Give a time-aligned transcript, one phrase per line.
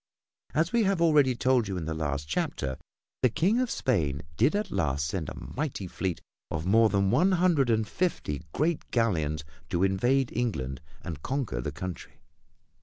[0.55, 2.79] As we have already told you in the last chapter,
[3.21, 7.33] the King of Spain did at last send a mighty fleet of more than one
[7.33, 12.13] hundred and fifty great galleons to invade England and conquer the country.